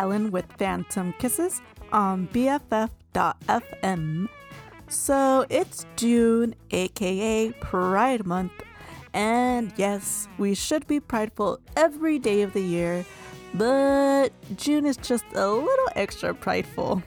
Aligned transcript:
Helen 0.00 0.30
with 0.30 0.50
Phantom 0.54 1.12
Kisses 1.18 1.60
on 1.92 2.26
BFF.fm. 2.28 4.28
So 4.88 5.44
it's 5.50 5.84
June, 5.96 6.54
aka 6.70 7.52
Pride 7.60 8.24
Month, 8.24 8.52
and 9.12 9.70
yes, 9.76 10.26
we 10.38 10.54
should 10.54 10.86
be 10.86 11.00
prideful 11.00 11.60
every 11.76 12.18
day 12.18 12.40
of 12.40 12.54
the 12.54 12.62
year, 12.62 13.04
but 13.52 14.30
June 14.56 14.86
is 14.86 14.96
just 14.96 15.26
a 15.34 15.46
little 15.46 15.88
extra 15.94 16.32
prideful. 16.32 17.02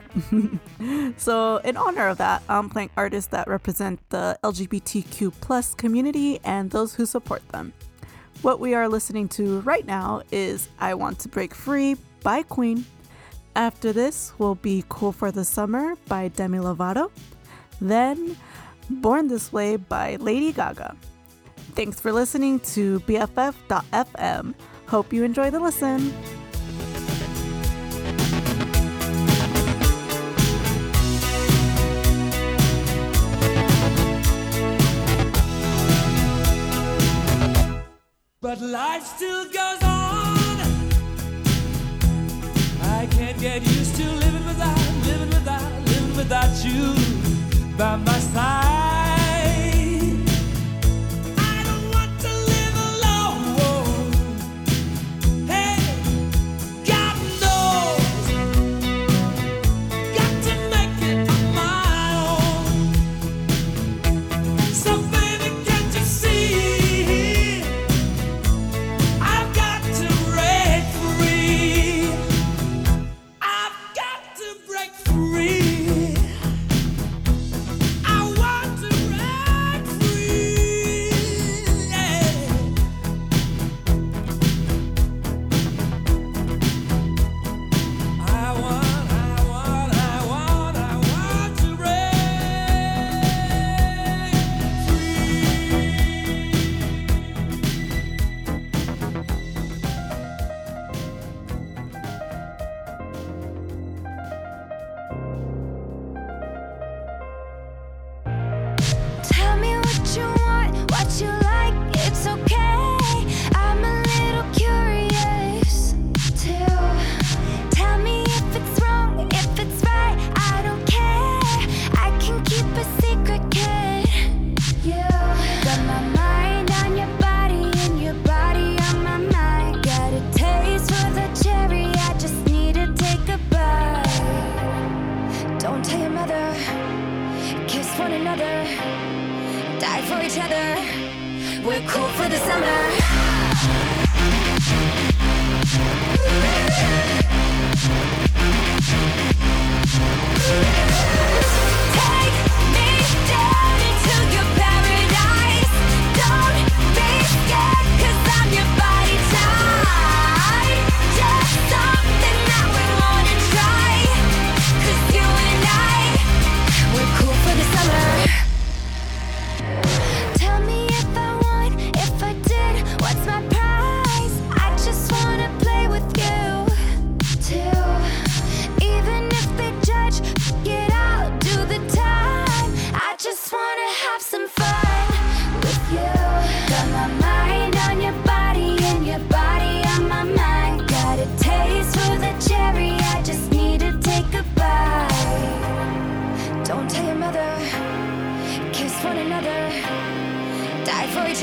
so, 1.18 1.58
in 1.66 1.78
honor 1.78 2.10
of 2.10 2.20
that, 2.20 2.44
I'm 2.48 2.70
playing 2.70 2.92
artists 2.96 3.32
that 3.32 3.48
represent 3.48 4.08
the 4.12 4.38
LGBTQ 4.44 5.34
plus 5.42 5.74
community 5.74 6.40
and 6.44 6.70
those 6.70 6.94
who 6.94 7.08
support 7.08 7.42
them. 7.50 7.74
What 8.44 8.60
we 8.60 8.76
are 8.76 8.88
listening 8.88 9.30
to 9.30 9.62
right 9.62 9.88
now 9.88 10.22
is 10.32 10.70
I 10.80 10.94
Want 10.94 11.18
to 11.22 11.30
Break 11.30 11.56
Free 11.56 11.98
by 12.24 12.44
Queen. 12.44 12.86
After 13.56 13.94
this 13.94 14.34
will 14.40 14.56
be 14.56 14.84
Cool 14.90 15.12
for 15.12 15.32
the 15.32 15.46
Summer 15.46 15.96
by 16.08 16.30
Demi 16.30 16.58
Lovato. 16.58 17.12
Then 17.80 18.36
Born 18.90 19.28
This 19.28 19.54
Way 19.54 19.76
by 19.76 20.16
Lady 20.16 20.52
Gaga. 20.52 20.96
Thanks 21.76 22.00
for 22.00 22.12
listening 22.12 22.60
to 22.62 23.00
BFF.fm. 23.02 24.54
Hope 24.88 25.14
you 25.14 25.24
enjoy 25.24 25.52
the 25.52 25.60
listen. 25.60 26.14
But 38.42 38.62
life 38.62 39.04
still 39.04 39.46
goes 39.46 39.84
on. 39.84 39.93
Can't 43.18 43.40
get 43.40 43.62
used 43.64 43.96
to 43.96 44.04
living 44.04 44.46
without, 44.46 44.78
living 45.06 45.30
without, 45.30 45.72
living 45.88 46.16
without 46.16 46.66
you 46.66 46.96
by 47.78 47.96
my 47.98 48.20
side. 48.20 49.03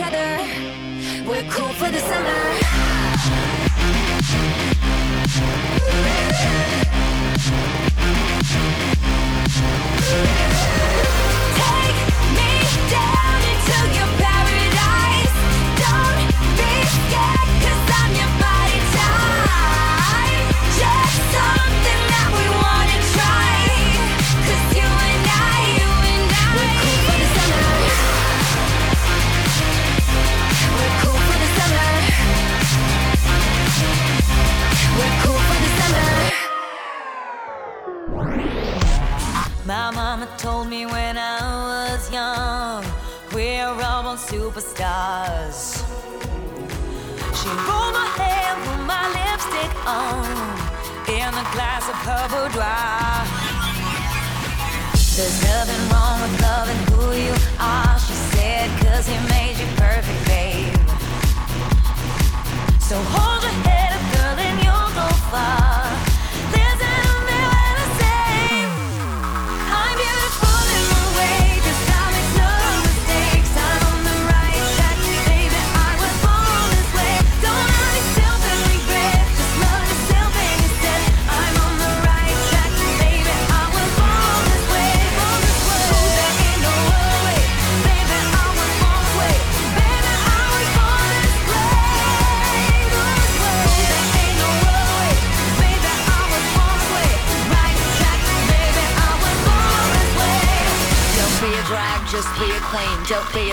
other. 0.03 0.39
We're 1.29 1.49
cool 1.51 1.73
for 1.75 1.91
the 1.91 2.01
summer. 2.01 2.61
me 40.71 40.87
when 40.87 41.19
I 41.19 41.41
was 41.73 42.13
young. 42.13 42.85
We're 43.35 43.67
all 43.67 44.07
on 44.07 44.17
superstars. 44.17 45.83
She 47.39 47.51
pulled 47.67 47.93
my 47.99 48.07
hair, 48.15 48.55
put 48.65 48.81
my 48.87 49.05
lipstick 49.17 49.73
on, 49.85 50.31
in 51.11 51.31
a 51.43 51.47
glass 51.55 51.85
of 51.91 51.97
her 52.07 52.49
dry. 52.55 53.27
There's 55.17 55.43
nothing 55.43 55.83
wrong 55.91 56.21
with 56.23 56.41
loving 56.41 56.83
who 56.91 57.05
you 57.19 57.35
are, 57.59 57.99
she 57.99 58.15
said, 58.31 58.71
cause 58.79 59.09
he 59.09 59.19
made 59.27 59.57
you 59.59 59.67
perfect, 59.75 60.23
babe. 60.31 60.77
So 62.79 62.95
hold 63.11 63.43
your 63.43 63.57
head 63.67 63.91
up, 63.97 64.05
girl, 64.15 64.39
and 64.47 64.57
you'll 64.63 64.93
go 64.95 65.09
far. 65.33 65.70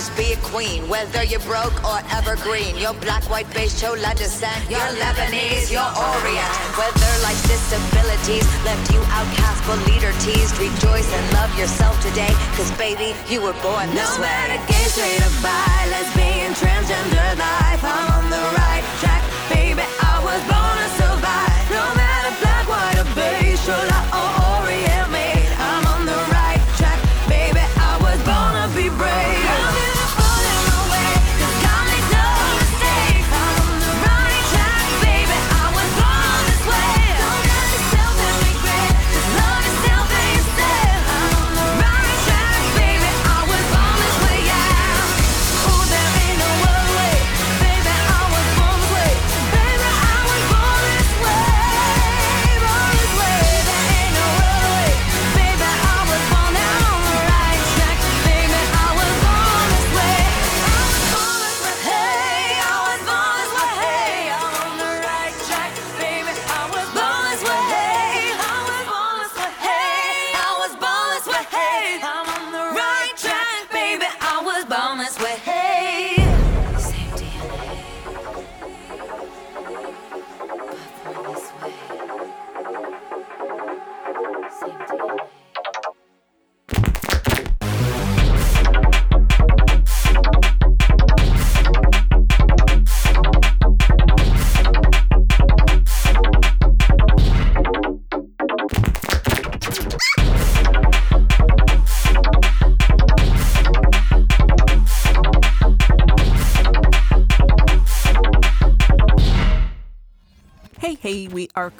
just 0.00 0.16
be 0.16 0.32
a 0.32 0.40
queen. 0.48 0.88
Whether 0.88 1.22
you're 1.24 1.44
broke 1.44 1.76
or 1.84 2.00
evergreen, 2.16 2.72
you're 2.80 2.96
black, 3.04 3.22
white, 3.28 3.44
beige, 3.52 3.76
chola 3.76 4.14
descent. 4.16 4.56
You're 4.72 4.92
Lebanese, 4.96 5.68
you're 5.68 5.92
Orient. 5.92 6.52
Whether 6.80 7.12
life's 7.20 7.44
disabilities 7.44 8.48
left 8.64 8.88
you 8.94 9.00
outcast 9.12 9.60
but 9.68 9.76
leader 9.92 10.12
teased, 10.24 10.56
rejoice 10.56 11.04
and 11.12 11.24
love 11.36 11.52
yourself 11.58 12.00
today. 12.00 12.32
Cause 12.56 12.70
baby, 12.80 13.12
you 13.28 13.42
were 13.42 13.52
born 13.60 13.92
this 13.92 14.16
No 14.16 14.24
way. 14.24 14.56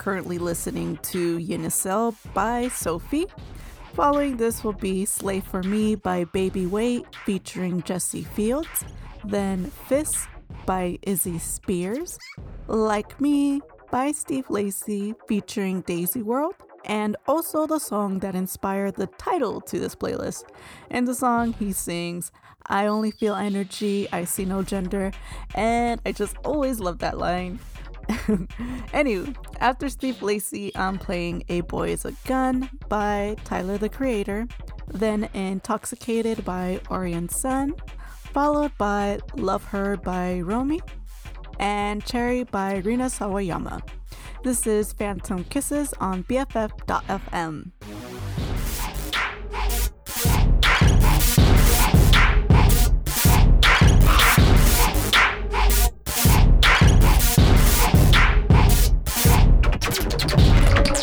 Currently 0.00 0.38
listening 0.38 0.96
to 1.12 1.36
UNISIL 1.36 2.16
by 2.32 2.68
Sophie. 2.68 3.26
Following 3.92 4.38
this 4.38 4.64
will 4.64 4.72
be 4.72 5.04
Slay 5.04 5.40
for 5.40 5.62
Me 5.62 5.94
by 5.94 6.24
Baby 6.24 6.64
Weight 6.64 7.04
featuring 7.26 7.82
Jesse 7.82 8.22
Fields. 8.22 8.86
Then 9.26 9.66
Fist 9.88 10.26
by 10.64 10.98
Izzy 11.02 11.38
Spears. 11.38 12.18
Like 12.66 13.20
Me 13.20 13.60
by 13.90 14.12
Steve 14.12 14.48
Lacy 14.48 15.14
featuring 15.28 15.82
Daisy 15.82 16.22
World. 16.22 16.54
And 16.86 17.14
also 17.28 17.66
the 17.66 17.78
song 17.78 18.20
that 18.20 18.34
inspired 18.34 18.96
the 18.96 19.08
title 19.18 19.60
to 19.60 19.78
this 19.78 19.94
playlist. 19.94 20.44
In 20.90 21.04
the 21.04 21.14
song, 21.14 21.52
he 21.52 21.72
sings, 21.72 22.32
I 22.68 22.86
only 22.86 23.10
feel 23.10 23.34
energy, 23.34 24.08
I 24.10 24.24
see 24.24 24.46
no 24.46 24.62
gender. 24.62 25.12
And 25.54 26.00
I 26.06 26.12
just 26.12 26.38
always 26.42 26.80
love 26.80 27.00
that 27.00 27.18
line. 27.18 27.58
Anyway, 28.92 29.32
after 29.60 29.88
Steve 29.88 30.22
Lacy, 30.22 30.74
I'm 30.74 30.94
um, 30.94 30.98
playing 30.98 31.44
A 31.48 31.60
Boy 31.62 31.90
is 31.90 32.04
a 32.04 32.12
Gun 32.26 32.68
by 32.88 33.36
Tyler 33.44 33.78
the 33.78 33.88
Creator, 33.88 34.48
then 34.88 35.28
Intoxicated 35.32 36.44
by 36.44 36.80
Orion 36.90 37.28
Sun, 37.28 37.74
followed 38.32 38.76
by 38.78 39.20
Love 39.36 39.64
Her 39.64 39.96
by 39.96 40.40
Romy, 40.40 40.80
and 41.58 42.04
Cherry 42.04 42.44
by 42.44 42.78
Rina 42.78 43.06
Sawayama. 43.06 43.80
This 44.42 44.66
is 44.66 44.92
Phantom 44.92 45.44
Kisses 45.44 45.92
on 46.00 46.24
BFF.fm. 46.24 47.70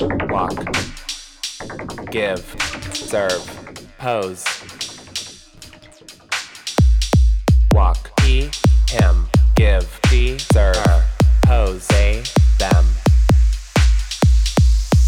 walk, 0.01 0.53
give, 2.11 2.55
serve, 2.93 3.43
pose. 3.97 4.45
Walk, 7.71 8.11
he, 8.21 8.51
him, 8.89 9.27
give, 9.55 9.99
he, 10.09 10.37
serve, 10.37 10.75
her, 10.75 11.03
pose, 11.45 11.87
they, 11.87 12.23
them. 12.59 12.85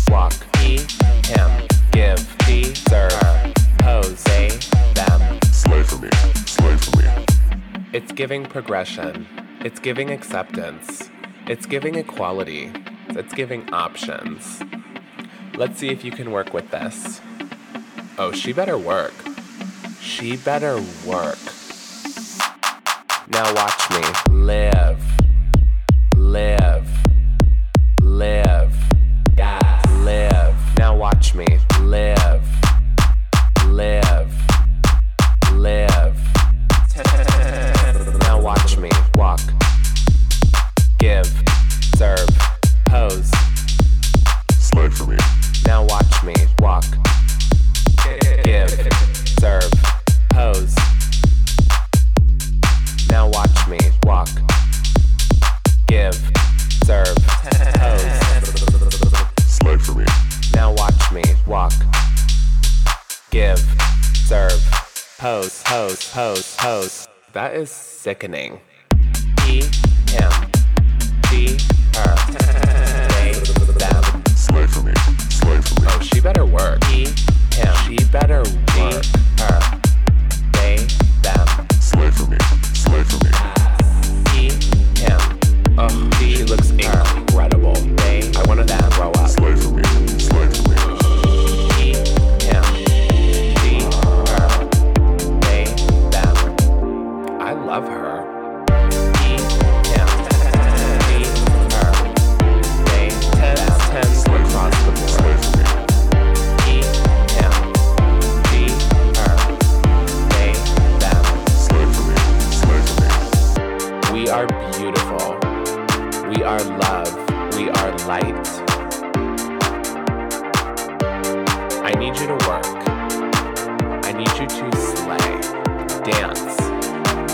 Walk, 0.09 0.33
he, 0.57 0.77
him, 1.27 1.67
give, 1.91 2.19
he, 2.47 2.73
serve, 2.73 3.11
her, 3.11 3.53
pose, 3.79 4.23
they, 4.23 4.49
them. 4.95 5.39
Slay 5.51 5.83
for 5.83 5.97
me, 5.97 6.09
slay 6.45 6.77
for 6.77 6.97
me. 6.97 7.25
It's 7.93 8.11
giving 8.11 8.43
progression. 8.43 9.27
It's 9.61 9.79
giving 9.79 10.09
acceptance. 10.09 11.09
It's 11.47 11.65
giving 11.65 11.95
equality. 11.95 12.71
It's 13.09 13.33
giving 13.33 13.73
options. 13.73 14.61
Let's 15.55 15.79
see 15.79 15.89
if 15.89 16.05
you 16.05 16.11
can 16.11 16.31
work 16.31 16.53
with 16.53 16.69
this. 16.71 17.21
Oh, 18.17 18.31
she 18.31 18.53
better 18.53 18.77
work. 18.77 19.13
She 19.99 20.37
better 20.37 20.75
work. 21.05 21.39
Now 23.29 23.53
watch 23.53 23.89
me 23.91 24.01
live, 24.33 25.01
live, 26.15 26.87
live, 28.01 28.73
yeah, 29.37 29.81
live. 29.99 30.55
Now 30.77 30.95
watch 30.95 31.35
me 31.35 31.45
live, 31.81 32.43
live, 33.67 34.33
live. 35.53 36.17
now 38.21 38.41
watch 38.41 38.77
me 38.77 38.89
walk, 39.15 39.41
give, 40.97 41.27
serve 41.95 42.38
word 44.79 44.93
from 44.93 45.11
you. 45.11 45.17
Now 45.65 45.83
watch 45.83 46.23
me 46.23 46.33
walk, 46.59 46.85
give, 48.43 48.69
serve, 49.39 49.71
pose. 50.31 50.73
Now 53.09 53.27
watch 53.27 53.67
me 53.67 53.79
walk, 54.03 54.29
give, 55.87 56.15
serve, 56.85 57.17
pose. 57.75 58.19
Slide 59.41 59.81
for 59.81 59.95
me. 59.95 60.05
Now 60.55 60.71
watch 60.73 61.11
me 61.11 61.23
walk, 61.45 61.73
give, 63.31 63.59
serve, 64.27 64.61
pose, 65.17 65.61
pose, 65.65 66.09
pose, 66.13 66.55
pose. 66.57 67.07
That 67.33 67.53
is 67.53 67.69
sickening. 67.69 68.61
He. 69.45 69.63
Slay 74.49 74.65
for 74.65 74.81
me. 74.81 74.93
Slay 75.29 75.61
for 75.61 75.81
me. 75.81 75.87
Oh, 75.91 75.99
she 76.01 76.19
better 76.19 76.43
work. 76.43 76.83
He, 76.85 77.05
him. 77.53 77.75
She 77.85 78.03
better 78.05 78.41
work. 78.41 79.05
Her. 79.37 79.81
They, 80.53 80.87
them. 81.21 81.47
Slay 81.79 82.09
for 82.09 82.25
me. 82.25 82.37
Slay 82.73 83.03
for 83.03 83.23
me. 83.23 83.31
He, 84.33 84.49
him. 84.99 85.39
Ugh, 85.77 86.13
she, 86.15 86.43
looks 86.45 86.71
incredible. 86.71 87.75
They, 87.75 88.31
I 88.35 88.43
wanted 88.47 88.67
grow 88.93 89.11
up. 89.11 89.29
Slay 89.29 89.55
for 89.55 89.69
me. 89.69 89.78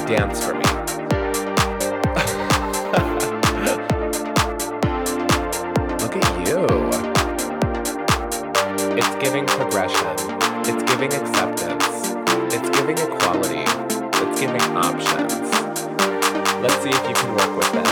dance 0.08 0.46
for 0.46 0.54
me. 0.54 0.60
Look 6.00 6.16
at 6.16 6.48
you. 6.48 6.62
It's 8.96 9.16
giving 9.24 9.48
progression, 9.48 10.16
it's 10.62 10.84
giving 10.84 11.12
acceptance, 11.12 12.14
it's 12.54 12.70
giving 12.78 12.98
equality, 13.00 13.66
it's 13.66 14.40
giving 14.40 14.62
options. 14.78 15.34
Let's 16.62 16.78
see 16.84 16.90
if 16.90 17.08
you 17.10 17.16
can 17.16 17.34
work 17.34 17.58
with 17.58 17.72
this. 17.74 17.92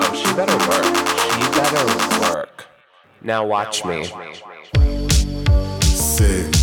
Oh, 0.00 0.12
she 0.14 0.34
better 0.34 0.58
work. 0.68 0.84
She 1.30 1.42
better 1.60 1.84
work. 2.34 2.66
Now 3.22 3.46
watch, 3.46 3.84
now 3.84 3.90
watch 3.90 4.14
me. 4.16 4.30
me. 6.26 6.61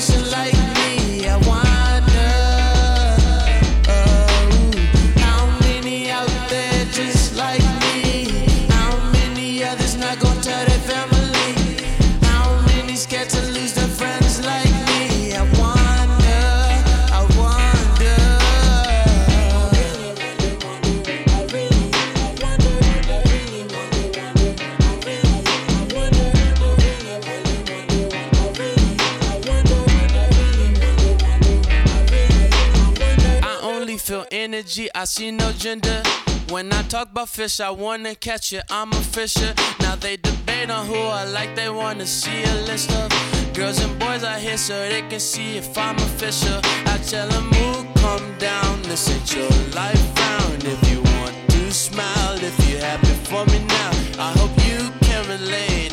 situation 0.00 0.30
like 0.30 0.57
I 34.98 35.04
see 35.04 35.30
no 35.30 35.52
gender. 35.52 36.02
When 36.50 36.72
I 36.72 36.82
talk 36.82 37.12
about 37.12 37.28
fish, 37.28 37.60
I 37.60 37.70
wanna 37.70 38.16
catch 38.16 38.52
it. 38.52 38.64
I'm 38.68 38.92
a 38.92 38.96
fisher. 38.96 39.54
Now 39.78 39.94
they 39.94 40.16
debate 40.16 40.70
on 40.70 40.86
who 40.86 40.96
I 40.96 41.22
like, 41.22 41.54
they 41.54 41.70
wanna 41.70 42.04
see 42.04 42.42
a 42.42 42.54
list 42.66 42.90
of 42.90 43.08
girls 43.54 43.78
and 43.80 43.96
boys 44.00 44.24
I 44.24 44.40
hit 44.40 44.58
so 44.58 44.74
they 44.88 45.02
can 45.02 45.20
see 45.20 45.56
if 45.56 45.78
I'm 45.78 45.94
a 45.94 46.08
fisher. 46.18 46.60
I 46.86 46.98
tell 47.06 47.28
them, 47.28 47.44
move, 47.44 47.86
come 48.02 48.26
down. 48.38 48.82
This 48.82 49.08
ain't 49.08 49.32
your 49.36 49.48
life 49.72 50.02
round. 50.18 50.64
If 50.64 50.90
you 50.90 51.00
want 51.00 51.36
to 51.50 51.72
smile, 51.72 52.36
if 52.42 52.58
you're 52.68 52.80
happy 52.80 53.14
for 53.30 53.46
me 53.46 53.60
now, 53.66 53.90
I 54.18 54.32
hope 54.36 54.50
you 54.66 54.90
can 55.06 55.28
relate. 55.28 55.87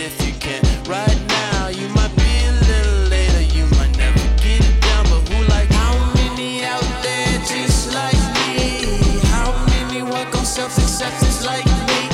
acceptance 10.95 11.43
like 11.43 11.65
me? 11.65 12.07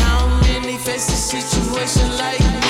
How 0.00 0.26
many 0.40 0.78
face 0.78 1.04
situation 1.04 2.16
like 2.16 2.40
me? 2.40 2.65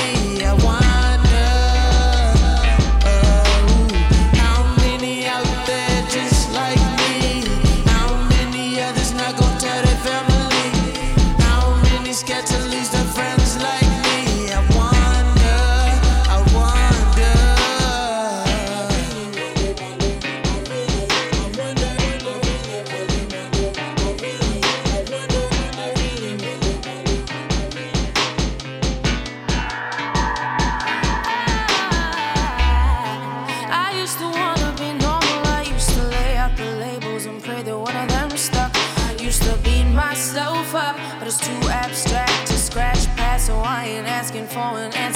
too 41.39 41.69
abstract 41.69 42.47
to 42.49 42.59
scratch 42.59 43.07
past, 43.17 43.47
so 43.47 43.57
I 43.59 43.85
ain't 43.87 44.07
asking 44.07 44.47
for 44.47 44.59
an 44.59 44.93
answer. 44.95 45.16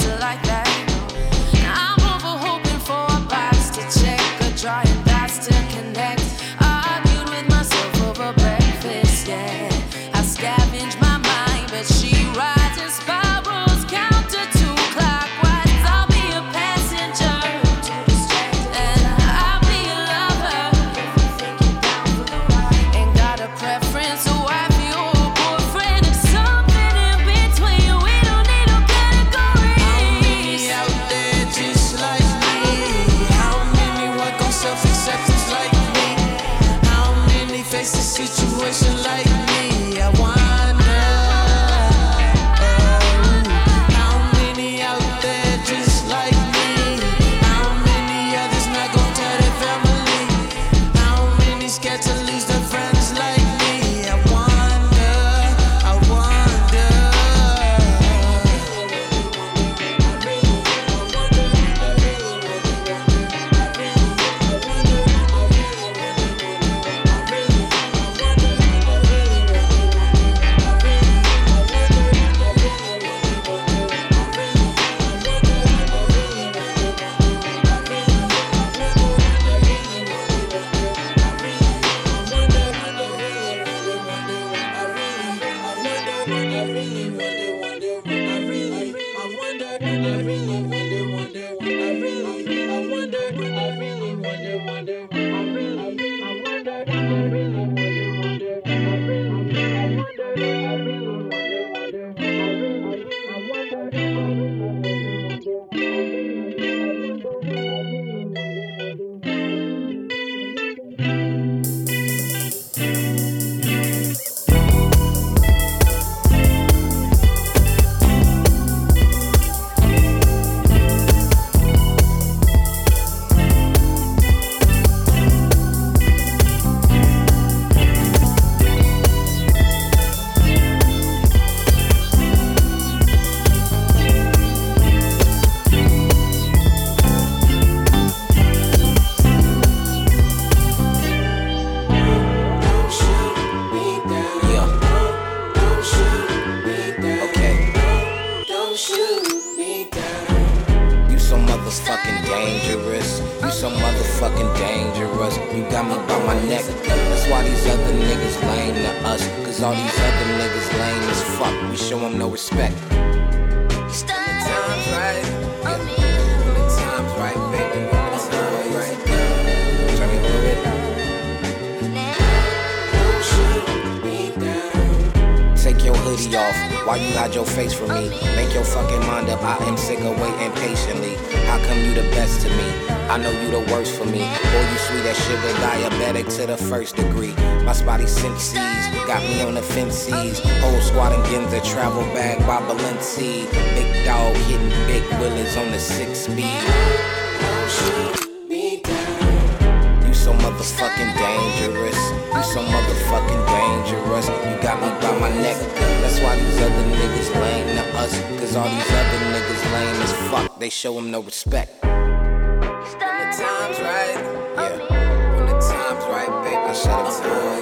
You 204.27 204.55
got 204.61 204.79
me 204.81 204.89
by 205.01 205.17
my 205.19 205.29
neck. 205.41 205.57
That's 206.01 206.19
why 206.19 206.35
these 206.35 206.61
other 206.61 206.83
niggas 206.93 207.29
lame 207.41 207.75
to 207.75 207.83
us. 207.97 208.13
Cause 208.39 208.55
all 208.55 208.69
these 208.69 208.91
other 208.91 209.19
niggas 209.33 209.63
lame 209.73 210.01
as 210.01 210.13
fuck. 210.29 210.59
They 210.59 210.69
show 210.69 210.93
them 210.93 211.09
no 211.09 211.21
respect. 211.21 211.81
When 211.81 211.91
the 211.91 213.27
time's 213.33 213.79
right. 213.79 214.17
Yeah. 214.55 215.35
When 215.35 215.45
the 215.47 215.57
time's 215.59 216.05
right, 216.05 216.31
baby. 216.43 216.55
I 216.55 216.73
shut 216.73 216.91
up. 216.91 217.13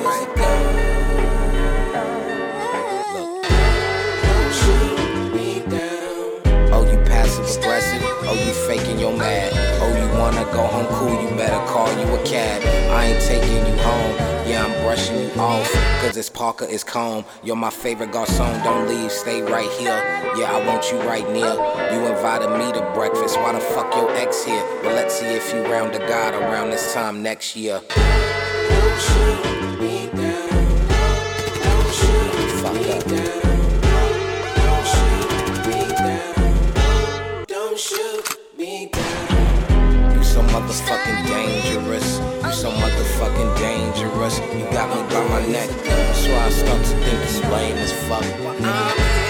Right. 0.04 0.28
Oh, 6.72 6.84
you 6.91 6.98
passive 7.06 7.45
aggressive. 7.58 8.04
Oh, 8.04 8.34
you 8.34 8.54
faking 8.67 9.00
your 9.00 9.15
mad. 9.15 9.54
Oh, 9.82 9.89
you 9.95 10.19
wanna 10.19 10.43
go 10.52 10.63
home 10.67 10.88
cool. 10.88 11.22
You 11.22 11.30
better 11.38 11.65
call 11.72 11.88
you 11.98 12.15
a 12.15 12.24
cab. 12.26 12.62
I 12.91 13.06
ain't 13.06 13.24
taking 13.24 13.65
you 13.65 13.82
home. 13.82 14.38
Yeah, 14.50 14.66
I'm 14.66 14.82
brushing 14.82 15.16
you 15.16 15.30
off, 15.40 15.72
cause 16.02 16.16
this 16.16 16.28
Parker 16.28 16.66
is 16.66 16.84
calm. 16.84 17.24
You're 17.44 17.56
my 17.56 17.70
favorite 17.70 18.10
garçon, 18.10 18.64
don't 18.64 18.90
leave, 18.90 19.12
stay 19.12 19.44
right 19.44 19.70
here. 19.74 20.02
Yeah, 20.36 20.52
I 20.52 20.66
want 20.66 20.92
you 20.92 20.98
right 21.02 21.30
near. 21.30 21.54
You 21.94 22.08
invited 22.08 22.50
me 22.58 22.72
to 22.74 22.92
breakfast, 22.96 23.38
why 23.38 23.54
the 23.54 23.60
fuck 23.60 23.94
your 23.94 24.10
ex 24.16 24.44
here? 24.44 24.64
Well, 24.82 24.96
let's 24.96 25.20
see 25.20 25.28
if 25.28 25.54
you 25.54 25.62
round 25.72 25.94
the 25.94 26.00
God 26.00 26.34
around 26.34 26.72
this 26.72 26.96
time 26.96 27.22
next 27.22 27.56
year. 27.56 27.80
my 45.30 45.46
neck. 45.48 45.70
That's 45.84 46.28
why 46.28 46.46
I 46.46 46.50
start 46.50 46.84
to 46.84 46.96
think 47.04 47.20
it's 47.24 47.39
lame 47.52 47.78
as 47.78 47.94
fuck. 48.08 49.29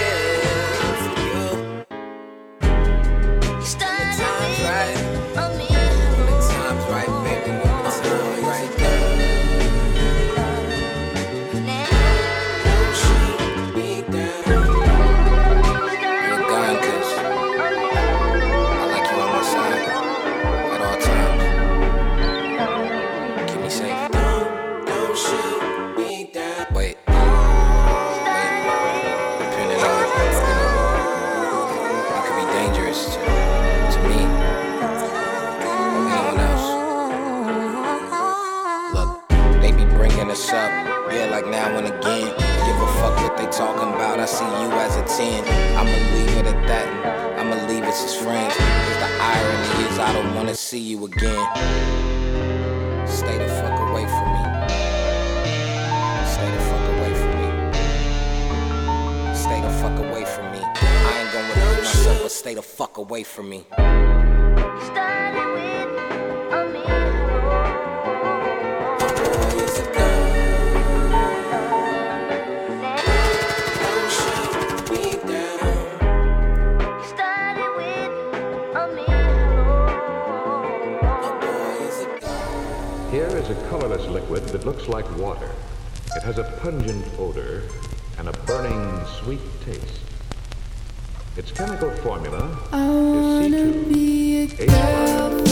to 45.00 45.16
ten. 45.16 45.44
I'ma 45.76 45.90
leave 46.14 46.36
it 46.36 46.46
at 46.46 46.66
that. 46.68 47.38
I'ma 47.38 47.56
leave 47.66 47.84
us 47.84 48.04
as 48.04 48.14
friends. 48.14 48.54
Cause 48.54 48.98
the 49.04 49.10
irony 49.20 49.88
is 49.88 49.98
I 49.98 50.12
don't 50.12 50.34
wanna 50.34 50.54
see 50.54 50.78
you 50.78 51.04
again. 51.04 51.46
Stay 53.06 53.38
the 53.38 53.48
fuck 53.48 53.78
away 53.88 54.06
from 54.06 54.28
me. 54.34 54.42
Stay 56.34 56.50
the 56.56 56.62
fuck 56.70 56.86
away 56.96 57.12
from 57.20 57.32
me. 57.40 57.48
Stay 59.34 59.60
the 59.60 59.70
fuck 59.80 59.98
away 59.98 60.24
from 60.24 60.52
me. 60.52 60.60
I 60.60 61.20
ain't 61.20 61.32
gonna 61.32 61.54
hurt 61.54 61.78
myself, 61.78 62.22
but 62.22 62.32
stay 62.32 62.54
the 62.54 62.62
fuck 62.62 62.98
away 62.98 63.22
from 63.22 63.48
me. 63.48 63.64
colorless 83.70 84.04
liquid 84.08 84.42
that 84.48 84.66
looks 84.66 84.88
like 84.88 85.08
water. 85.16 85.48
It 86.16 86.24
has 86.24 86.38
a 86.38 86.44
pungent 86.60 87.06
odor 87.20 87.62
and 88.18 88.28
a 88.28 88.32
burning 88.44 89.06
sweet 89.22 89.40
taste. 89.64 90.00
Its 91.36 91.52
chemical 91.52 91.92
formula 91.98 92.50
is 92.72 93.54
C2H5. 94.58 95.49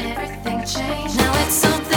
everything 0.00 0.58
changed. 0.64 1.16
Now 1.16 1.42
it's 1.42 1.54
something. 1.54 1.91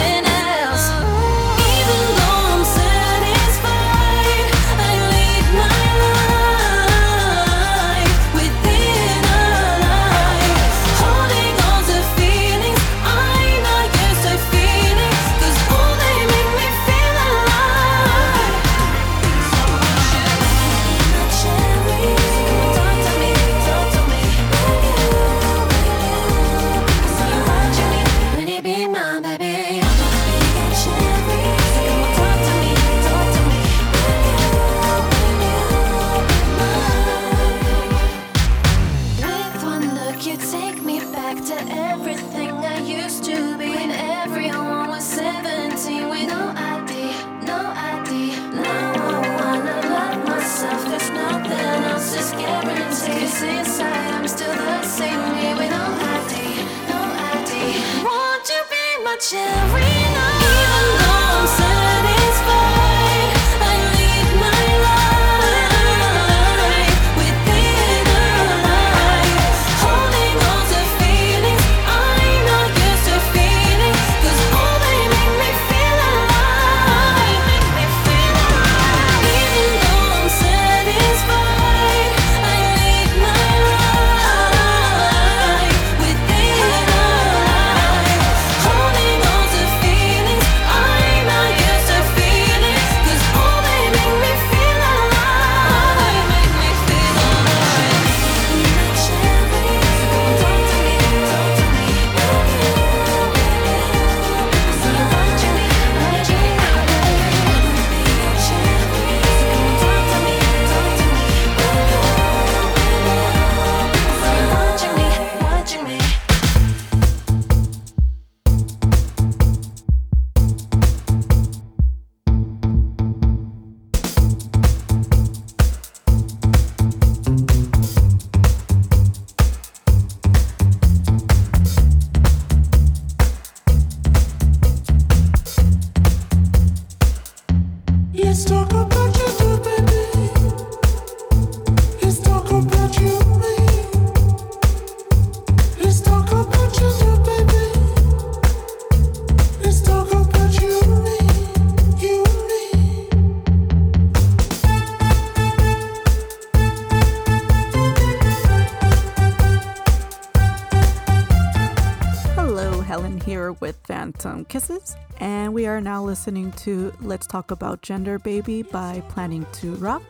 Kisses, 164.48 164.96
and 165.18 165.52
we 165.52 165.66
are 165.66 165.80
now 165.80 166.02
listening 166.02 166.52
to 166.52 166.92
Let's 167.00 167.26
Talk 167.26 167.50
About 167.50 167.82
Gender 167.82 168.18
Baby 168.18 168.62
by 168.62 169.02
Planningtorock. 169.08 170.02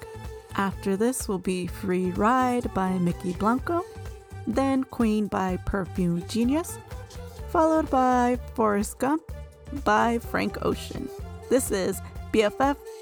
After 0.57 0.96
this 0.96 1.29
will 1.29 1.38
be 1.38 1.66
Free 1.66 2.11
Ride 2.11 2.72
by 2.75 2.90
Mykki 2.92 3.38
Blanco, 3.38 3.85
then 4.46 4.85
Queen 4.85 5.27
by 5.27 5.59
Perfume 5.66 6.27
Genius, 6.29 6.79
followed 7.51 7.90
by 7.90 8.38
Forrest 8.55 8.99
Gump 8.99 9.22
by 9.85 10.18
Frank 10.18 10.64
Ocean. 10.64 11.09
This 11.51 11.70
is 11.70 12.01
BFF.FM. 12.33 12.96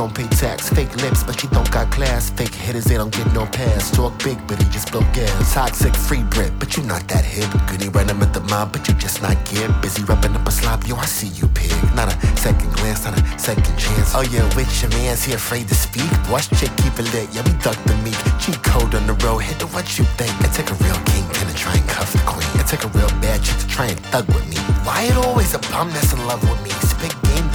don't 0.00 0.14
pay 0.14 0.28
tax. 0.28 0.70
Fake 0.70 0.96
lips, 1.04 1.22
but 1.22 1.38
she 1.38 1.46
don't 1.48 1.70
got 1.70 1.90
class. 1.92 2.30
Fake 2.30 2.54
hitters, 2.54 2.84
they 2.84 2.94
don't 2.94 3.12
get 3.12 3.30
no 3.34 3.44
pass. 3.44 3.90
Talk 3.90 4.16
big, 4.24 4.38
but 4.48 4.56
he 4.56 4.66
just 4.70 4.90
blow 4.90 5.04
gas. 5.12 5.52
Toxic, 5.52 5.94
free 5.94 6.22
Brit, 6.22 6.52
but 6.58 6.74
you 6.74 6.82
not 6.84 7.06
that 7.08 7.22
hip. 7.22 7.50
Goody 7.68 7.90
run 7.90 8.08
at 8.08 8.32
the 8.32 8.40
mob, 8.48 8.72
but 8.72 8.88
you 8.88 8.94
just 8.94 9.20
not 9.20 9.36
get. 9.50 9.68
Busy 9.82 10.02
rubbing 10.04 10.34
up 10.34 10.48
a 10.48 10.50
slob, 10.50 10.84
yo, 10.84 10.96
I 10.96 11.04
see 11.04 11.28
you, 11.38 11.46
pig. 11.48 11.76
Not 11.94 12.08
a 12.08 12.16
second 12.38 12.72
glance, 12.76 13.04
not 13.04 13.12
a 13.20 13.38
second 13.38 13.76
chance. 13.76 14.14
Oh 14.14 14.24
yeah, 14.32 14.44
with 14.56 14.72
your 14.80 14.90
man's 14.92 15.22
he 15.22 15.34
afraid 15.34 15.68
to 15.68 15.74
speak. 15.74 16.10
Watch 16.32 16.48
chick, 16.58 16.72
keep 16.80 16.96
it 16.98 17.12
lit, 17.12 17.28
yeah, 17.34 17.44
we 17.44 17.52
duck 17.60 17.76
the 17.84 17.94
meek. 18.00 18.16
Cheat 18.40 18.56
code 18.64 18.94
on 18.94 19.06
the 19.06 19.16
road, 19.20 19.40
hit 19.40 19.58
the 19.58 19.66
what 19.66 19.98
you 19.98 20.04
think. 20.16 20.32
It 20.40 20.52
take 20.56 20.70
a 20.70 20.78
real 20.80 20.96
kingpin 21.12 21.46
to 21.46 21.54
try 21.54 21.76
and 21.76 21.86
cuff 21.90 22.10
the 22.10 22.22
queen. 22.24 22.48
It 22.56 22.66
take 22.66 22.84
a 22.84 22.90
real 22.96 23.12
bad 23.20 23.44
chick 23.44 23.58
to 23.58 23.68
try 23.68 23.86
and 23.92 24.00
thug 24.08 24.26
with 24.28 24.48
me. 24.48 24.56
Why 24.86 25.02
it 25.02 25.16
always 25.26 25.52
a 25.52 25.58
bum 25.68 25.90
that's 25.92 26.14
in 26.14 26.24
love 26.24 26.40
with 26.48 26.62
me? 26.64 26.79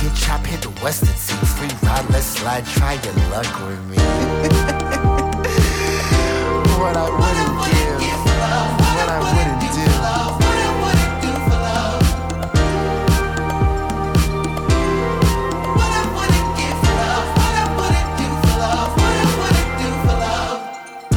Get 0.05 0.15
chopped, 0.17 0.45
hit 0.45 0.61
the 0.61 0.69
western 0.83 1.15
sea. 1.15 1.33
Free 1.57 1.67
ride, 1.81 2.07
let's 2.11 2.27
slide, 2.27 2.63
try 2.63 2.93
your 2.93 3.13
luck 3.31 3.49
with 3.65 3.83
me. 3.89 3.97
what 6.77 6.95
I 6.95 7.09
wouldn't 7.09 7.57
give, 7.65 8.21
what 8.93 9.09
I 9.09 9.17
wouldn't 9.25 9.61
do. 9.61 9.69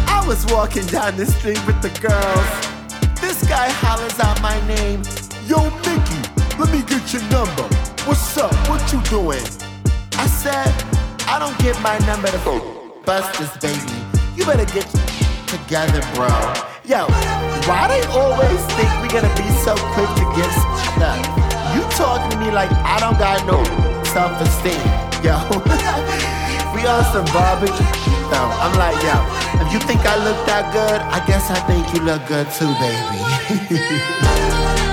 I 0.07 0.25
was 0.27 0.47
walking 0.47 0.87
down 0.87 1.19
the 1.19 1.27
street 1.27 1.61
with 1.67 1.83
the 1.83 1.91
girls. 2.01 2.49
This 3.21 3.47
guy 3.47 3.69
hollers 3.69 4.19
out 4.19 4.41
my 4.41 4.59
name. 4.67 5.03
Yo, 5.47 5.59
Mykki, 5.85 6.59
let 6.59 6.73
me 6.73 6.81
get 6.89 7.13
your 7.13 7.23
number. 7.25 7.69
What's 8.09 8.39
up? 8.39 8.55
What 8.71 8.81
you 8.91 9.03
doing? 9.13 9.45
I 10.17 10.27
said, 10.27 10.73
I 11.29 11.39
don't 11.39 11.53
get 11.61 11.77
my 11.85 11.99
number 12.09 12.33
to 12.33 12.41
bust 13.05 13.37
this 13.37 13.53
baby. 13.61 13.85
You 14.35 14.47
better 14.49 14.65
get 14.73 14.89
together, 15.45 16.01
bro. 16.17 16.33
Yo, 16.89 17.05
why 17.69 17.85
they 17.85 18.01
always 18.17 18.65
think 18.81 18.89
we 19.05 19.13
gonna 19.13 19.29
be 19.37 19.45
so 19.61 19.77
quick 19.93 20.09
to 20.09 20.25
get 20.33 20.49
stuff? 20.97 21.21
You 21.77 21.85
talking 22.01 22.33
to 22.33 22.39
me 22.41 22.49
like 22.51 22.73
I 22.81 22.97
don't 22.97 23.21
got 23.21 23.45
no 23.45 23.61
self-esteem. 24.09 24.81
Yo, 25.21 25.37
we 26.73 26.89
on 26.89 27.05
some 27.13 27.29
barbecue. 27.37 27.77
No, 28.33 28.41
I'm 28.57 28.73
like, 28.81 28.97
yo, 29.05 29.21
if 29.61 29.69
you 29.69 29.85
think 29.85 30.01
I 30.09 30.17
look 30.25 30.41
that 30.49 30.73
good, 30.73 30.97
I 31.13 31.21
guess 31.29 31.51
I 31.51 31.61
think 31.69 31.85
you 31.93 32.01
look 32.01 32.25
good 32.25 32.49
too, 32.57 32.73
baby. 32.81 34.81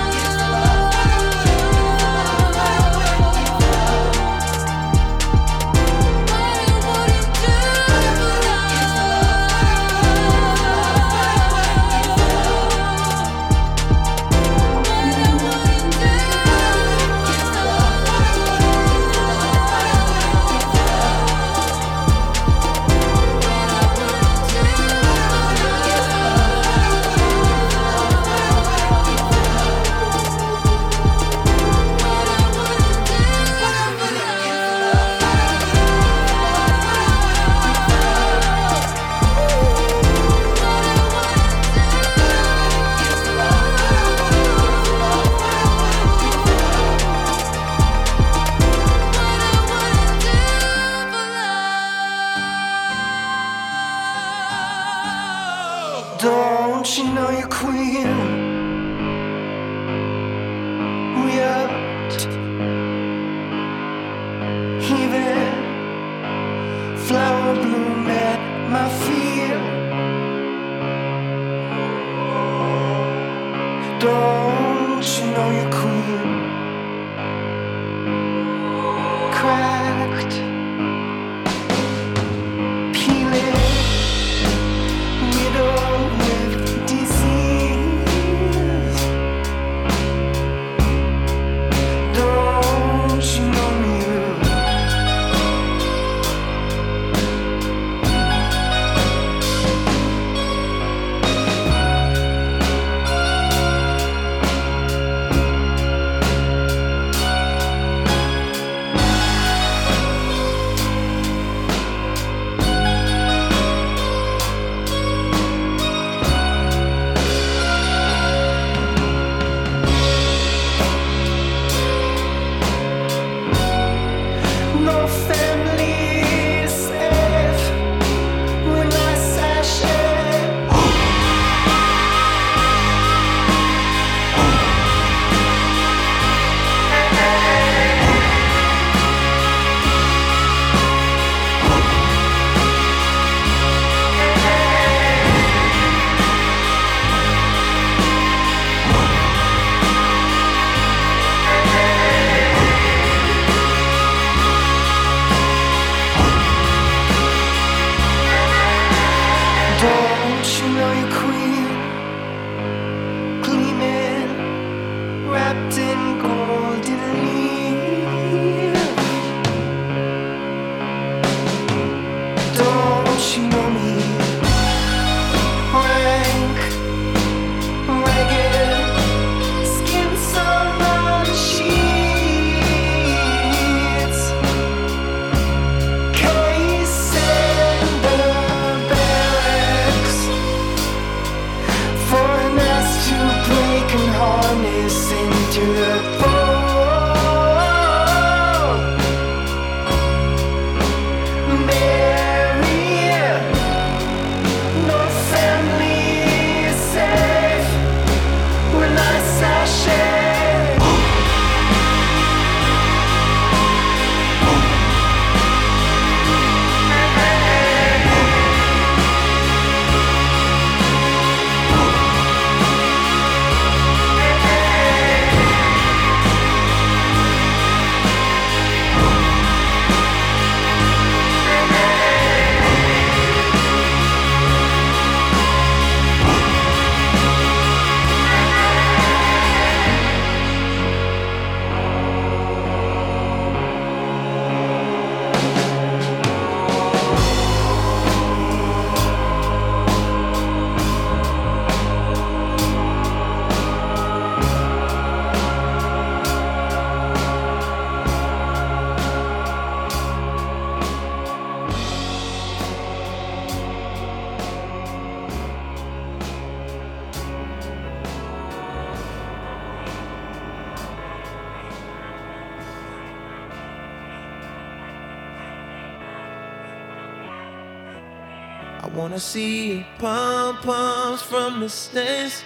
wanna 279.06 279.20
see 279.20 279.86
pom 280.00 280.56
poms 280.56 281.22
from 281.22 281.60
the 281.60 281.68
stands. 281.68 282.42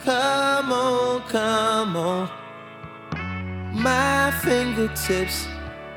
Come 0.00 0.72
on, 0.72 1.20
come 1.28 1.96
on. 1.96 2.28
My 3.72 4.32
fingertips 4.42 5.46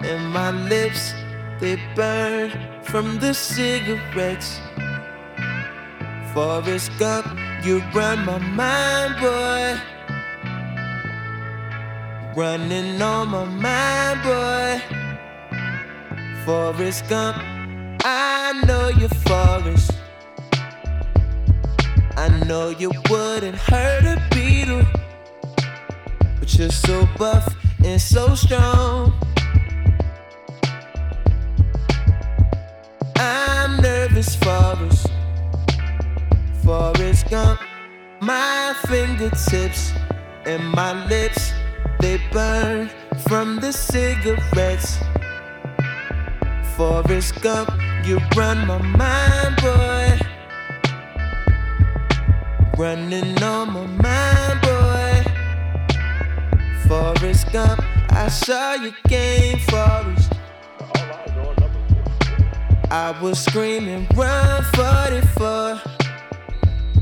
and 0.01 0.31
my 0.31 0.51
lips, 0.51 1.15
they 1.59 1.81
burn 1.95 2.51
from 2.83 3.17
the 3.17 3.33
cigarettes. 3.33 4.59
Forrest 6.31 6.91
Gump, 6.99 7.25
you 7.65 7.81
run 7.91 8.23
my 8.23 8.37
mind, 8.37 9.15
boy. 9.19 9.81
Running 12.39 13.01
on 13.01 13.29
my 13.29 13.45
mind, 13.45 14.21
boy. 14.21 14.71
Forrest 16.45 17.09
Gump, 17.09 17.54
I 18.07 18.53
know 18.67 18.89
you're 18.89 19.09
Forrest. 19.09 19.91
I 22.15 22.29
know 22.45 22.69
you 22.69 22.91
wouldn't 23.09 23.57
hurt 23.57 24.05
a 24.05 24.21
beetle, 24.29 24.85
but 26.39 26.53
you're 26.55 26.69
so 26.69 27.07
buff 27.17 27.47
and 27.83 27.99
so 27.99 28.35
strong. 28.35 29.11
I'm 33.15 33.77
nervous, 33.77 34.35
Forrest. 34.35 35.07
Forrest 36.63 37.27
Gump, 37.31 37.59
my 38.21 38.75
fingertips 38.87 39.93
and 40.45 40.63
my 40.73 40.93
lips, 41.07 41.53
they 42.01 42.19
burn 42.31 42.91
from 43.27 43.59
the 43.59 43.73
cigarettes. 43.73 44.99
Forrest 46.77 47.41
Gump, 47.41 47.71
you 48.05 48.19
run 48.35 48.67
my 48.67 48.77
mind, 48.77 49.55
boy. 49.61 50.19
Running 52.77 53.41
on 53.41 53.73
my 53.73 53.87
mind, 53.87 54.61
boy. 54.61 55.23
Forrest 56.87 57.51
Gump, 57.51 57.81
I 58.11 58.27
saw 58.29 58.73
your 58.75 58.93
game, 59.07 59.57
Forrest. 59.57 60.33
I 62.91 63.15
was 63.21 63.43
screaming, 63.43 64.07
run 64.13 64.63
44. 64.75 65.81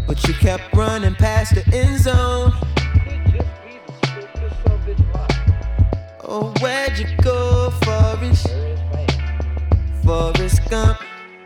But 0.07 0.25
you 0.25 0.33
kept 0.35 0.73
running 0.73 1.15
past 1.15 1.55
the 1.55 1.63
end 1.75 1.99
zone. 1.99 2.53
Oh, 6.25 6.53
where'd 6.61 6.97
you 6.97 7.07
go? 7.17 7.32
Forrest 10.03 10.59
Gump, 10.69 10.99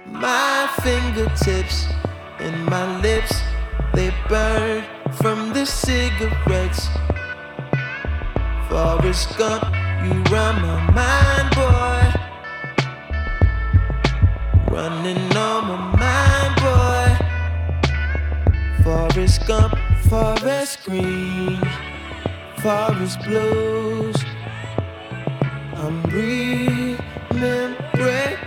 my 0.07 0.67
fingertips 0.81 1.85
and 2.39 2.65
my 2.65 2.99
lips, 3.01 3.43
they 3.93 4.11
burn 4.27 4.83
from 5.13 5.53
the 5.53 5.63
cigarettes. 5.63 6.89
Forrest 8.67 9.37
Gump, 9.37 9.63
you 10.03 10.23
run 10.33 10.59
my 10.63 10.91
mind, 10.91 11.53
boy. 11.53 12.01
Running 14.75 15.37
on 15.37 15.67
my 15.67 15.77
mind, 16.01 16.55
boy. 16.65 17.09
Forrest 18.83 19.45
Gump, 19.45 19.77
Forest 20.09 20.83
Green, 20.83 21.61
Forest 22.57 23.19
Blues. 23.23 24.17
I'm 25.75 26.01
remembering. 26.09 28.46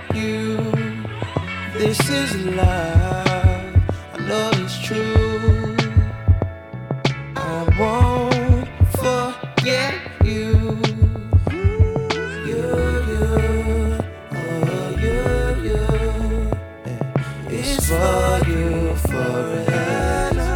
This 1.81 2.11
is 2.11 2.37
love. 2.45 3.75
I 4.13 4.19
know 4.29 4.51
it's 4.53 4.79
true. 4.83 5.77
I 7.35 7.65
won't 7.81 8.69
forget 9.01 9.95
you. 10.23 10.77
You, 12.45 12.65
you, 13.09 13.25
oh, 14.31 14.91
you, 15.05 15.21
you. 15.65 15.89
It's 17.49 17.89
for 17.89 18.29
you 18.47 18.95
forever. 19.09 20.53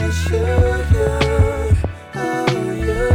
It's 0.00 0.20
oh, 2.16 2.50
you, 2.82 3.06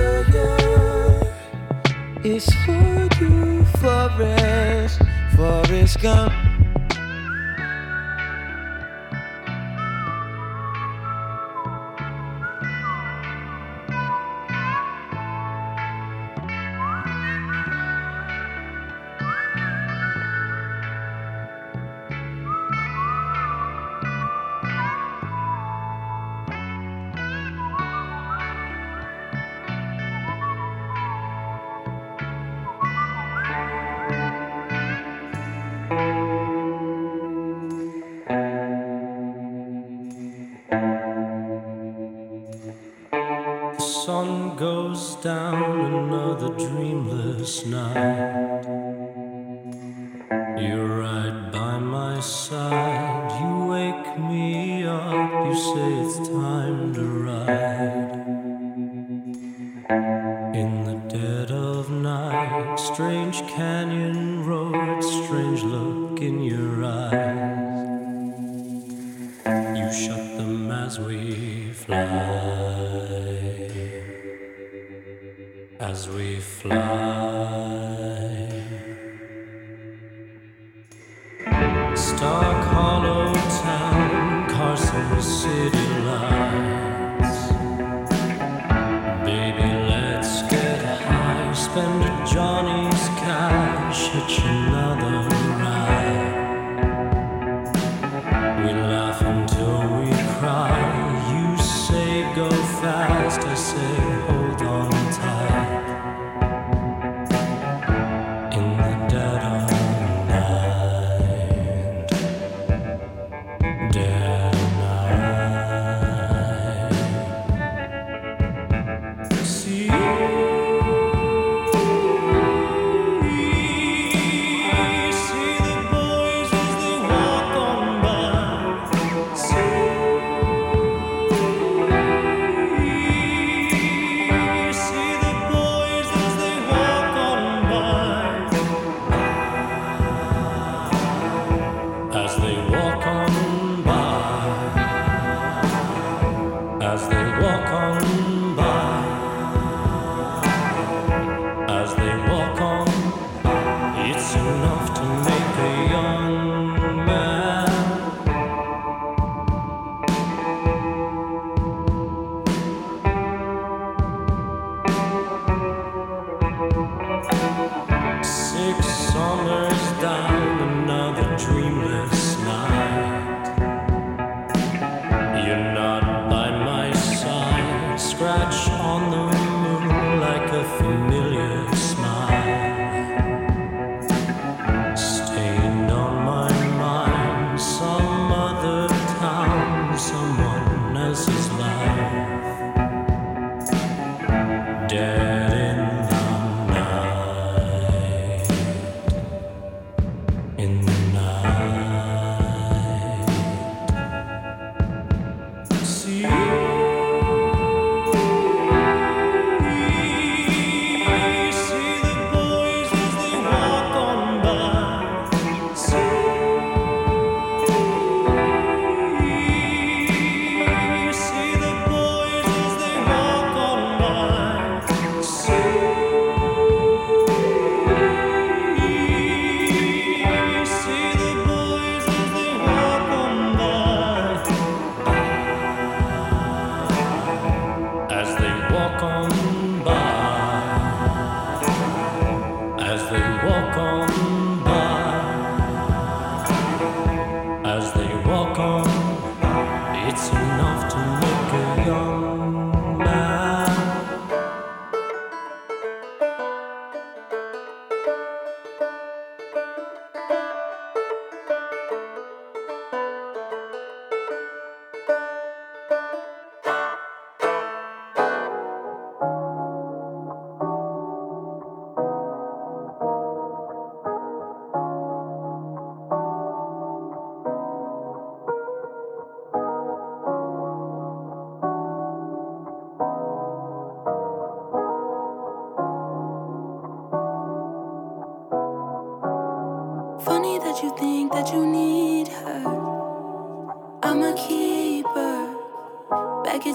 you. 2.23 2.33
It's 2.33 2.49
for 2.63 2.89
You're 50.61 50.99
right 50.99 51.51
by 51.53 51.79
my 51.79 52.19
side. 52.19 53.31
You 53.39 53.65
wake 53.67 54.19
me 54.19 54.83
up. 54.83 55.45
You 55.45 55.55
say 55.55 55.93
it's 56.03 56.27
time 56.27 56.93
to 56.95 57.05
ride. 57.27 58.25
In 60.53 60.83
the 60.83 60.95
dead 61.07 61.51
of 61.51 61.89
night, 61.89 62.75
strange 62.75 63.41
canyon 63.47 64.45
road, 64.45 65.01
strange 65.01 65.63
look 65.63 66.19
in 66.19 66.43
your 66.43 66.83
eyes. 66.83 67.79
You 69.77 69.91
shut 69.93 70.37
them 70.37 70.69
as 70.71 70.99
we 70.99 71.71
fly. 71.71 71.95
As 75.79 76.09
we 76.09 76.41
fly. 76.41 77.18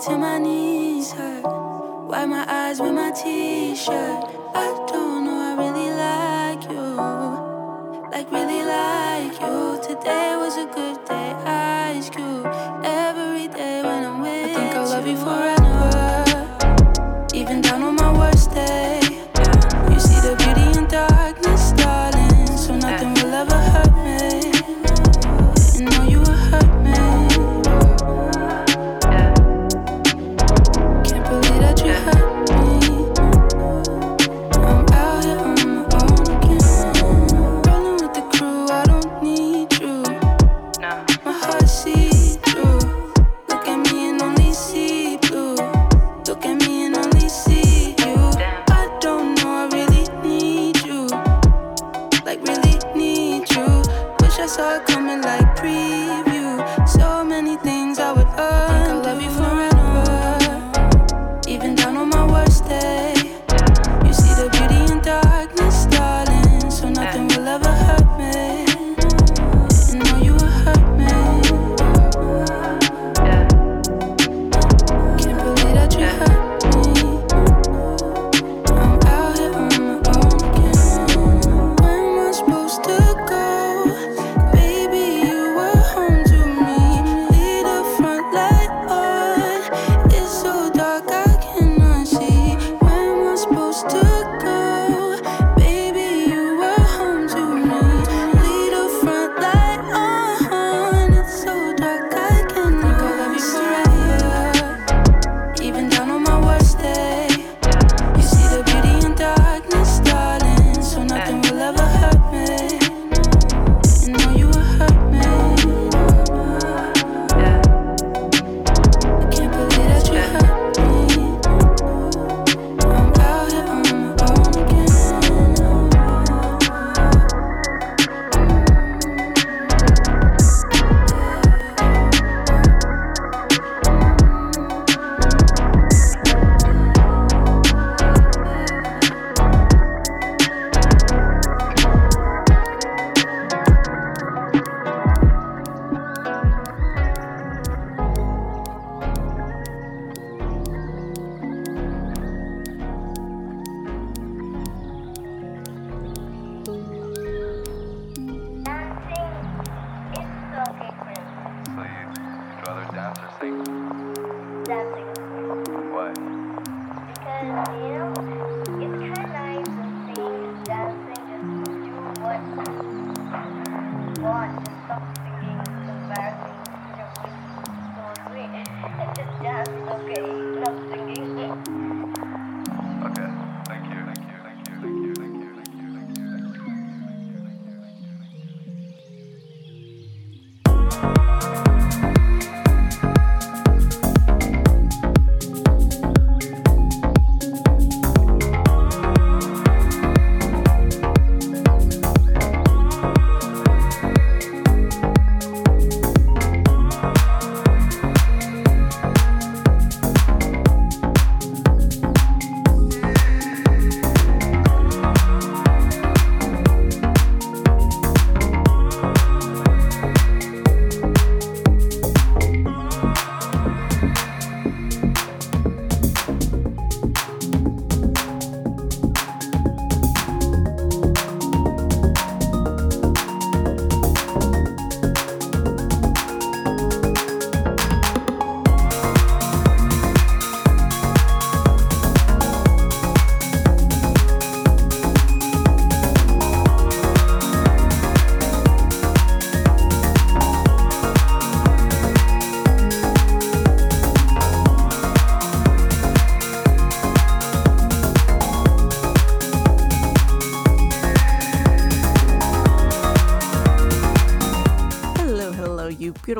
to 0.04 0.18
my 0.18 0.38
knees 0.38 1.12
hurt. 1.12 1.44
Wipe 1.44 2.28
my 2.28 2.44
eyes 2.46 2.78
with 2.78 2.92
my 2.92 3.10
t-shirt. 3.10 4.24
I 4.54 4.66
don't 4.86 5.24
know, 5.24 5.40
I 5.48 5.54
really 5.62 5.90
like 6.04 6.62
you. 6.70 8.10
Like, 8.12 8.30
really 8.30 8.62
like 8.64 9.40
you. 9.40 9.80
Today 9.82 10.36
was 10.36 10.58
a 10.58 10.66
good 10.66 11.03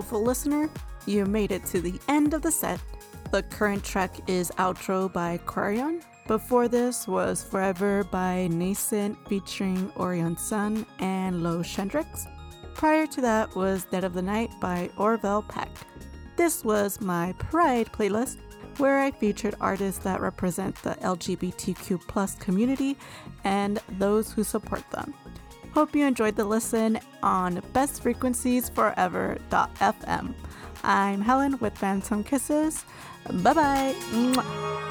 beautiful 0.05 0.23
listener. 0.23 0.69
You 1.07 1.25
made 1.25 1.51
it 1.51 1.65
to 1.67 1.81
the 1.81 1.99
end 2.09 2.35
of 2.35 2.43
the 2.43 2.51
set. 2.51 2.79
The 3.31 3.43
current 3.43 3.83
track 3.83 4.13
is 4.29 4.51
Outro 4.59 5.11
by 5.11 5.39
Quarion. 5.47 6.03
Before 6.27 6.69
this 6.69 7.09
was 7.09 7.43
Forever 7.43 8.05
by 8.05 8.49
Nascent 8.49 9.17
featuring 9.27 9.91
Orion 9.97 10.37
Sun 10.37 10.85
and 10.99 11.43
Lo 11.43 11.63
Shendrix. 11.63 12.27
Prior 12.75 13.07
to 13.07 13.23
that 13.23 13.57
was 13.57 13.87
Dead 13.87 14.05
of 14.05 14.13
the 14.13 14.21
Night 14.21 14.51
by 14.61 14.91
Orville 14.99 15.41
Peck. 15.49 15.71
This 16.37 16.63
was 16.63 17.01
my 17.01 17.33
Pride 17.39 17.91
playlist 17.91 18.37
where 18.77 18.99
I 18.99 19.11
featured 19.11 19.55
artists 19.59 20.05
that 20.05 20.21
represent 20.21 20.77
the 20.83 20.97
LGBTQ 20.97 22.39
community 22.41 22.99
and 23.45 23.81
those 23.99 24.33
who 24.33 24.45
support 24.45 24.83
them. 24.91 25.15
Hope 25.75 25.95
you 25.97 26.07
enjoyed 26.07 26.37
the 26.37 26.45
listen 26.45 27.01
on 27.20 27.57
bestfrequenciesforever.fm. 27.72 30.35
I'm 30.85 31.20
Helen 31.20 31.59
with 31.59 31.77
Phantom 31.77 32.22
Kisses. 32.22 32.85
Bye 33.43 33.55
bye. 33.55 34.85